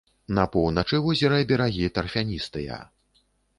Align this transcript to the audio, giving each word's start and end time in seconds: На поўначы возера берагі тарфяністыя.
На 0.37 0.45
поўначы 0.55 1.01
возера 1.09 1.37
берагі 1.53 1.91
тарфяністыя. 1.99 2.83